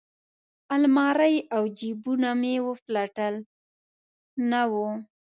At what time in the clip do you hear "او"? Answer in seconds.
1.55-1.61